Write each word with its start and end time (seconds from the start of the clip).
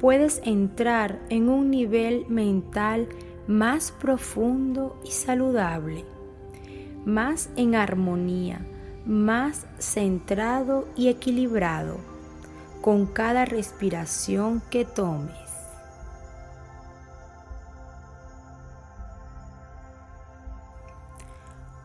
puedes 0.00 0.40
entrar 0.44 1.20
en 1.28 1.48
un 1.48 1.70
nivel 1.70 2.26
mental 2.28 3.08
más 3.46 3.92
profundo 3.92 4.98
y 5.04 5.10
saludable 5.10 6.04
más 7.04 7.50
en 7.56 7.74
armonía, 7.74 8.60
más 9.06 9.66
centrado 9.78 10.86
y 10.96 11.08
equilibrado 11.08 11.98
con 12.80 13.06
cada 13.06 13.44
respiración 13.44 14.62
que 14.70 14.84
tomes. 14.84 15.34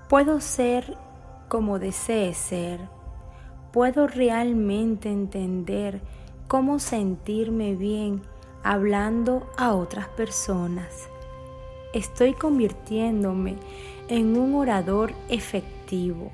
Puedo 0.10 0.40
ser 0.40 0.98
como 1.48 1.80
desee 1.80 2.34
ser. 2.34 2.80
Puedo 3.72 4.08
realmente 4.08 5.12
entender 5.12 6.02
cómo 6.48 6.80
sentirme 6.80 7.76
bien 7.76 8.22
hablando 8.64 9.50
a 9.58 9.74
otras 9.74 10.08
personas. 10.10 11.08
Estoy 11.94 12.34
convirtiéndome 12.34 13.56
en 14.10 14.38
un 14.38 14.56
orador 14.56 15.14
efectivo. 15.30 16.32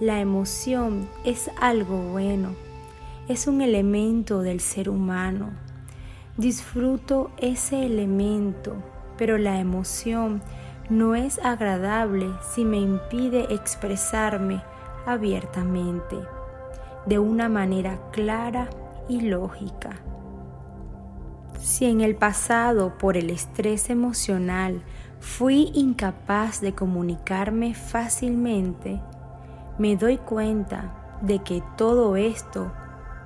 La 0.00 0.20
emoción 0.20 1.08
es 1.24 1.50
algo 1.60 1.98
bueno, 2.12 2.54
es 3.28 3.46
un 3.46 3.60
elemento 3.60 4.42
del 4.42 4.60
ser 4.60 4.88
humano. 4.88 5.50
Disfruto 6.36 7.30
ese 7.36 7.84
elemento, 7.84 8.76
pero 9.16 9.38
la 9.38 9.58
emoción 9.58 10.40
no 10.88 11.14
es 11.14 11.38
agradable 11.40 12.30
si 12.54 12.64
me 12.64 12.78
impide 12.78 13.52
expresarme 13.52 14.62
abiertamente, 15.04 16.16
de 17.06 17.18
una 17.18 17.48
manera 17.48 17.98
clara 18.12 18.70
y 19.08 19.20
lógica. 19.22 20.00
Si 21.60 21.86
en 21.86 22.00
el 22.00 22.14
pasado 22.16 22.96
por 22.98 23.16
el 23.16 23.30
estrés 23.30 23.90
emocional 23.90 24.82
fui 25.20 25.70
incapaz 25.74 26.60
de 26.60 26.74
comunicarme 26.74 27.74
fácilmente, 27.74 29.00
me 29.78 29.96
doy 29.96 30.18
cuenta 30.18 31.18
de 31.22 31.42
que 31.42 31.62
todo 31.76 32.16
esto 32.16 32.72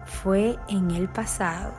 fue 0.06 0.58
en 0.68 0.90
el 0.90 1.08
pasado. 1.08 1.72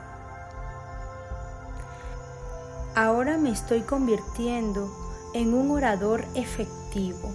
Ahora 2.95 3.37
me 3.37 3.49
estoy 3.49 3.81
convirtiendo 3.81 4.87
en 5.33 5.53
un 5.53 5.71
orador 5.71 6.23
efectivo. 6.35 7.31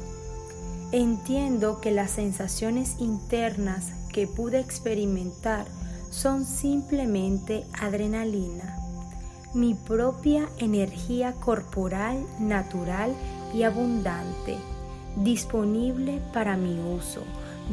Entiendo 0.92 1.80
que 1.80 1.90
las 1.90 2.12
sensaciones 2.12 3.00
internas 3.00 3.92
que 4.12 4.26
pude 4.26 4.60
experimentar 4.60 5.66
son 6.10 6.44
simplemente 6.44 7.64
adrenalina 7.80 8.78
mi 9.54 9.74
propia 9.74 10.46
energía 10.58 11.32
corporal 11.32 12.22
natural 12.38 13.14
y 13.54 13.62
abundante, 13.62 14.58
disponible 15.16 16.20
para 16.34 16.56
mi 16.56 16.78
uso, 16.78 17.22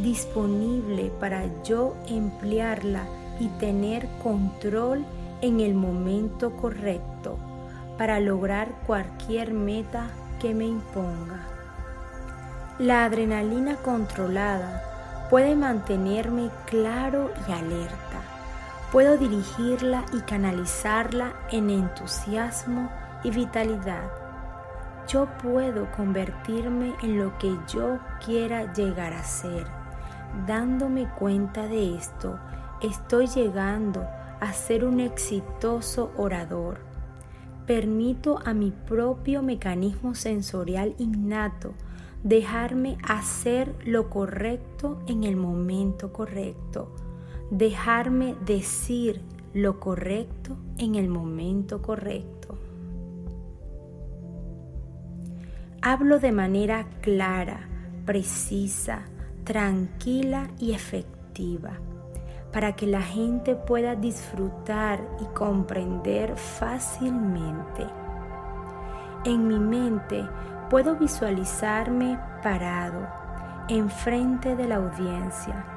disponible 0.02 1.12
para 1.20 1.44
yo 1.64 1.96
emplearla 2.08 3.04
y 3.40 3.50
tener 3.60 4.08
control 4.24 5.06
en 5.42 5.60
el 5.60 5.74
momento 5.74 6.56
correcto 6.56 7.38
para 7.98 8.22
lograr 8.22 8.70
cualquier 8.88 9.54
meta 9.54 10.08
que 10.40 10.54
me 10.54 10.66
imponga. 10.66 11.45
La 12.80 13.04
adrenalina 13.04 13.76
controlada 13.76 15.28
puede 15.30 15.56
mantenerme 15.56 16.50
claro 16.66 17.31
y 17.48 17.52
alerta 17.52 18.25
puedo 18.92 19.18
dirigirla 19.18 20.06
y 20.13 20.21
canalizarla 20.21 21.33
en 21.51 21.69
entusiasmo 21.69 22.89
y 23.23 23.31
vitalidad. 23.31 24.09
Yo 25.07 25.27
puedo 25.42 25.92
convertirme 25.92 26.95
en 27.01 27.19
lo 27.19 27.37
que 27.37 27.56
yo 27.68 27.99
quiera 28.23 28.73
llegar 28.73 29.13
a 29.13 29.23
ser. 29.23 29.68
Dándome 30.47 31.07
cuenta 31.18 31.68
de 31.68 31.95
esto, 31.95 32.39
estoy 32.81 33.27
llegando 33.27 34.06
a 34.39 34.54
ser 34.54 34.85
un 34.85 34.99
exitoso 34.99 36.11
orador. 36.18 36.80
Permito 37.65 38.39
a 38.45 38.54
mi 38.54 38.71
propio 38.71 39.42
mecanismo 39.42 40.13
sensorial 40.13 40.95
innato 40.97 41.73
dejarme 42.23 42.97
hacer 43.07 43.75
lo 43.85 44.09
correcto 44.09 44.99
en 45.07 45.23
el 45.23 45.35
momento 45.35 46.11
correcto 46.11 47.05
dejarme 47.52 48.35
decir 48.45 49.21
lo 49.54 49.80
correcto 49.80 50.57
en 50.78 50.95
el 50.95 51.07
momento 51.07 51.81
correcto. 51.81 52.57
Hablo 55.81 56.19
de 56.19 56.31
manera 56.31 56.87
clara, 57.02 57.69
precisa, 58.06 59.04
tranquila 59.44 60.49
y 60.59 60.73
efectiva 60.73 61.73
para 62.52 62.75
que 62.75 62.87
la 62.87 63.02
gente 63.02 63.56
pueda 63.56 63.95
disfrutar 63.95 65.06
y 65.21 65.25
comprender 65.35 66.37
fácilmente. 66.37 67.85
En 69.25 69.47
mi 69.47 69.59
mente 69.59 70.25
puedo 70.69 70.95
visualizarme 70.95 72.18
parado 72.42 73.07
enfrente 73.68 74.56
de 74.56 74.68
la 74.68 74.75
audiencia 74.75 75.75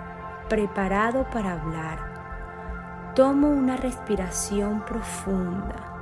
preparado 0.48 1.26
para 1.30 1.52
hablar. 1.52 3.12
Tomo 3.14 3.48
una 3.48 3.76
respiración 3.76 4.84
profunda 4.84 5.98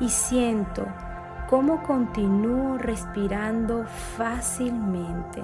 y 0.00 0.08
siento 0.08 0.86
cómo 1.48 1.82
continúo 1.82 2.78
respirando 2.78 3.86
fácilmente. 4.16 5.42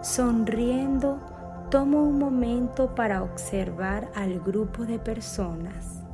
Sonriendo, 0.00 1.18
tomo 1.70 2.02
un 2.02 2.18
momento 2.18 2.94
para 2.94 3.22
observar 3.22 4.10
al 4.14 4.40
grupo 4.40 4.84
de 4.84 4.98
personas. 4.98 6.04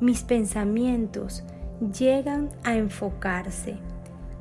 Mis 0.00 0.22
pensamientos 0.22 1.44
llegan 1.92 2.50
a 2.64 2.74
enfocarse. 2.74 3.78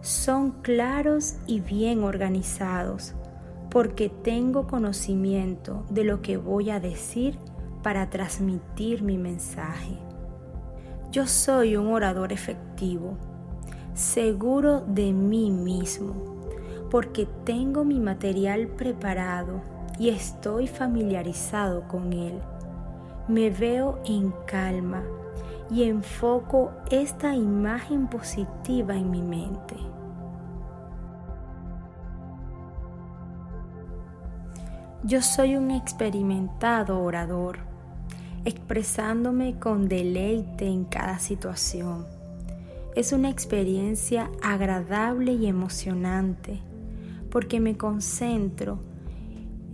Son 0.01 0.51
claros 0.61 1.37
y 1.47 1.59
bien 1.59 2.03
organizados 2.03 3.15
porque 3.77 4.09
tengo 4.09 4.65
conocimiento 4.65 5.85
de 5.91 6.03
lo 6.03 6.23
que 6.23 6.37
voy 6.37 6.71
a 6.71 6.79
decir 6.79 7.37
para 7.83 8.09
transmitir 8.09 9.03
mi 9.03 9.19
mensaje. 9.19 9.99
Yo 11.11 11.27
soy 11.27 11.75
un 11.75 11.93
orador 11.93 12.33
efectivo, 12.33 13.19
seguro 13.93 14.81
de 14.81 15.13
mí 15.13 15.51
mismo, 15.51 16.15
porque 16.89 17.27
tengo 17.43 17.85
mi 17.85 17.99
material 17.99 18.65
preparado 18.65 19.61
y 19.99 20.09
estoy 20.09 20.65
familiarizado 20.65 21.87
con 21.87 22.13
él. 22.13 22.33
Me 23.27 23.51
veo 23.51 23.99
en 24.05 24.33
calma 24.47 25.03
y 25.69 25.83
enfoco 25.83 26.71
esta 26.89 27.35
imagen 27.35 28.07
positiva 28.07 28.95
en 28.95 29.11
mi 29.11 29.21
mente. 29.21 29.75
Yo 35.07 35.21
soy 35.21 35.55
un 35.55 35.71
experimentado 35.71 37.01
orador, 37.01 37.59
expresándome 38.43 39.57
con 39.57 39.87
deleite 39.87 40.67
en 40.67 40.83
cada 40.83 41.17
situación. 41.19 42.05
Es 42.93 43.13
una 43.13 43.29
experiencia 43.29 44.29
agradable 44.43 45.31
y 45.31 45.47
emocionante 45.47 46.59
porque 47.31 47.61
me 47.61 47.77
concentro 47.77 48.79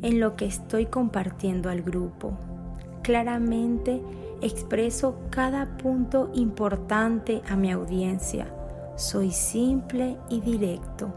en 0.04 0.20
lo 0.20 0.36
que 0.36 0.46
estoy 0.46 0.86
compartiendo 0.86 1.72
al 1.72 1.82
grupo. 1.82 2.38
Claramente 3.02 4.04
expreso 4.40 5.18
cada 5.32 5.78
punto 5.78 6.30
importante 6.36 7.42
a 7.50 7.56
mi 7.56 7.72
audiencia. 7.72 8.54
Soy 8.98 9.32
simple 9.32 10.16
y 10.30 10.42
directo. 10.42 11.12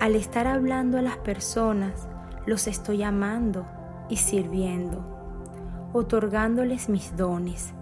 Al 0.00 0.14
estar 0.14 0.46
hablando 0.46 0.96
a 0.96 1.02
las 1.02 1.18
personas, 1.18 2.08
los 2.46 2.66
estoy 2.66 3.02
amando 3.02 3.66
y 4.08 4.16
sirviendo, 4.16 5.90
otorgándoles 5.92 6.88
mis 6.88 7.16
dones. 7.16 7.72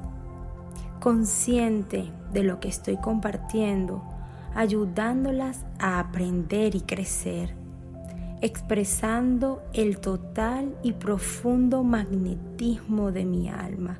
Consciente 1.01 2.13
de 2.33 2.43
lo 2.43 2.61
que 2.61 2.69
estoy 2.69 2.99
compartiendo, 2.99 4.03
ayudándolas 4.55 5.65
a 5.79 5.99
aprender 5.99 6.75
y 6.75 6.83
crecer, 6.83 7.55
expresando 8.43 9.63
el 9.73 9.99
total 9.99 10.77
y 10.83 10.93
profundo 10.93 11.83
magnetismo 11.83 13.13
de 13.13 13.25
mi 13.25 13.49
alma. 13.49 13.99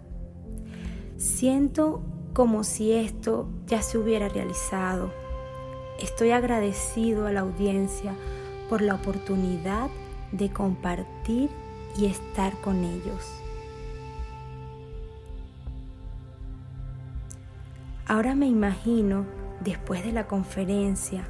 Siento 1.17 2.03
como 2.33 2.65
si 2.65 2.93
esto 2.93 3.49
ya 3.67 3.83
se 3.83 3.99
hubiera 3.99 4.29
realizado. 4.29 5.13
Estoy 6.01 6.31
agradecido 6.31 7.27
a 7.27 7.33
la 7.33 7.41
audiencia 7.41 8.15
por 8.69 8.81
la 8.83 8.95
oportunidad 8.95 9.91
de 10.33 10.51
compartir 10.51 11.51
y 11.97 12.07
estar 12.07 12.61
con 12.61 12.85
ellos. 12.85 13.41
Ahora 18.07 18.35
me 18.35 18.47
imagino, 18.47 19.25
después 19.61 20.05
de 20.05 20.13
la 20.13 20.27
conferencia, 20.27 21.25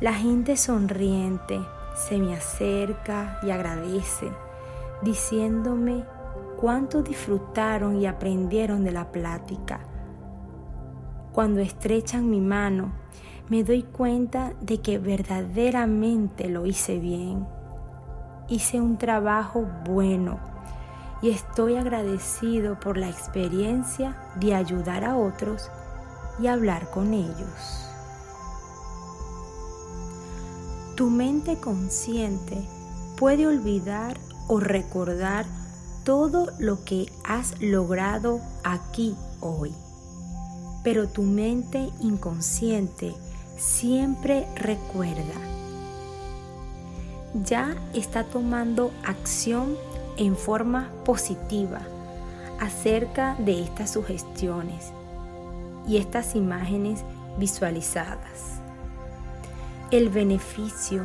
la 0.00 0.14
gente 0.14 0.56
sonriente 0.56 1.60
se 2.08 2.18
me 2.18 2.34
acerca 2.34 3.38
y 3.42 3.50
agradece, 3.50 4.30
diciéndome 5.02 6.04
cuánto 6.56 7.02
disfrutaron 7.02 8.00
y 8.00 8.06
aprendieron 8.06 8.84
de 8.84 8.92
la 8.92 9.12
plática. 9.12 9.80
Cuando 11.32 11.60
estrechan 11.60 12.30
mi 12.30 12.40
mano, 12.40 12.92
me 13.48 13.62
doy 13.64 13.82
cuenta 13.82 14.54
de 14.60 14.80
que 14.80 14.98
verdaderamente 14.98 16.48
lo 16.48 16.64
hice 16.66 16.98
bien 16.98 17.57
hice 18.48 18.80
un 18.80 18.96
trabajo 18.96 19.66
bueno 19.84 20.38
y 21.20 21.30
estoy 21.30 21.76
agradecido 21.76 22.78
por 22.78 22.96
la 22.96 23.08
experiencia 23.08 24.16
de 24.36 24.54
ayudar 24.54 25.04
a 25.04 25.16
otros 25.16 25.70
y 26.40 26.46
hablar 26.46 26.90
con 26.90 27.12
ellos. 27.12 27.84
Tu 30.96 31.10
mente 31.10 31.58
consciente 31.58 32.66
puede 33.16 33.46
olvidar 33.46 34.16
o 34.48 34.60
recordar 34.60 35.44
todo 36.04 36.50
lo 36.58 36.84
que 36.84 37.12
has 37.24 37.60
logrado 37.60 38.40
aquí 38.64 39.14
hoy, 39.40 39.74
pero 40.82 41.08
tu 41.08 41.22
mente 41.22 41.90
inconsciente 42.00 43.14
siempre 43.56 44.46
recuerda 44.56 45.57
ya 47.34 47.74
está 47.94 48.24
tomando 48.24 48.92
acción 49.04 49.76
en 50.16 50.36
forma 50.36 50.88
positiva 51.04 51.80
acerca 52.60 53.34
de 53.38 53.62
estas 53.62 53.90
sugestiones 53.92 54.92
y 55.86 55.98
estas 55.98 56.34
imágenes 56.34 57.04
visualizadas. 57.38 58.60
El 59.90 60.08
beneficio, 60.08 61.04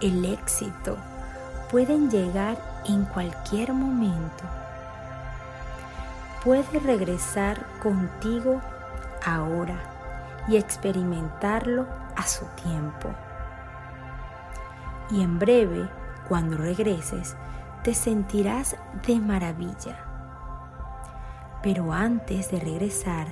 el 0.00 0.24
éxito 0.24 0.96
pueden 1.70 2.10
llegar 2.10 2.82
en 2.86 3.04
cualquier 3.06 3.72
momento. 3.72 4.44
Puede 6.44 6.78
regresar 6.80 7.64
contigo 7.82 8.60
ahora 9.24 9.78
y 10.46 10.56
experimentarlo 10.56 11.86
a 12.14 12.26
su 12.26 12.44
tiempo 12.62 13.08
y 15.10 15.22
en 15.22 15.38
breve, 15.38 15.88
cuando 16.28 16.56
regreses, 16.56 17.36
te 17.82 17.94
sentirás 17.94 18.76
de 19.06 19.20
maravilla. 19.20 19.98
Pero 21.62 21.92
antes 21.92 22.50
de 22.50 22.60
regresar, 22.60 23.28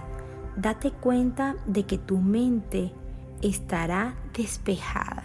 date 0.57 0.91
cuenta 0.91 1.57
de 1.67 1.85
que 1.85 1.99
tu 1.99 2.19
mente 2.19 2.93
estará 3.41 4.15
despejada. 4.35 5.25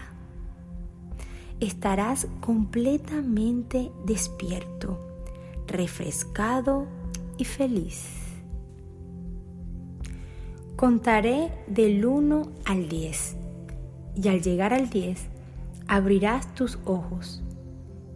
Estarás 1.60 2.28
completamente 2.40 3.92
despierto, 4.06 5.00
refrescado 5.68 6.88
y 7.38 7.46
feliz. 7.46 8.14
Contaré 10.76 11.52
del 11.68 12.06
1 12.06 12.44
al 12.66 12.88
10 12.88 13.36
y 14.16 14.28
al 14.28 14.42
llegar 14.42 14.74
al 14.74 14.90
10 14.90 15.37
abrirás 15.88 16.54
tus 16.54 16.78
ojos, 16.86 17.42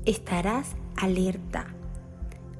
estarás 0.06 0.76
alerta, 1.02 1.68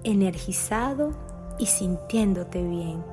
energizado 0.04 1.12
y 1.60 1.66
sintiéndote 1.66 2.64
bien, 2.64 3.04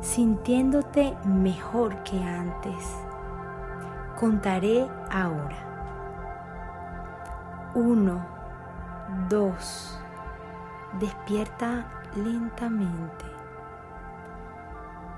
sintiéndote 0.00 1.16
mejor 1.26 2.02
que 2.04 2.16
antes. 2.18 2.84
Contaré 4.18 4.86
ahora. 5.10 5.72
Uno, 7.74 8.24
dos, 9.28 9.98
despierta 11.00 12.04
lentamente. 12.14 13.24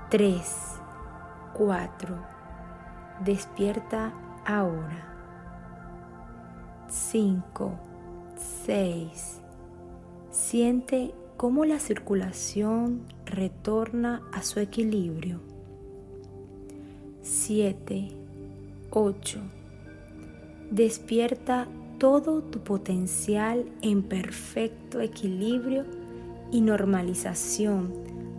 Tres, 0.09 0.81
cuatro, 1.53 2.15
despierta 3.19 4.11
ahora. 4.43 5.16
5, 6.89 7.71
6. 8.65 9.41
Siente 10.31 11.13
cómo 11.35 11.65
la 11.65 11.79
circulación 11.79 13.01
retorna 13.25 14.23
a 14.31 14.41
su 14.41 14.59
equilibrio. 14.59 15.41
7, 17.23 18.07
8. 18.91 19.39
Despierta 20.71 21.67
todo 21.97 22.41
tu 22.41 22.59
potencial 22.59 23.65
en 23.81 24.03
perfecto 24.03 25.01
equilibrio 25.01 25.85
y 26.51 26.61
normalización 26.61 27.93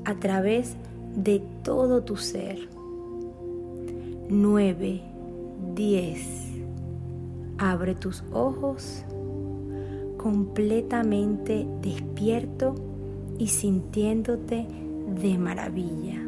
a 0.05 0.15
través 0.15 0.77
de 1.15 1.43
todo 1.63 2.03
tu 2.03 2.17
ser. 2.17 2.69
9, 4.31 5.03
10. 5.75 6.48
Abre 7.59 7.95
tus 7.95 8.23
ojos 8.33 9.05
completamente 10.17 11.67
despierto 11.83 12.75
y 13.39 13.49
sintiéndote 13.49 14.67
de 15.21 15.39
maravilla. 15.39 16.28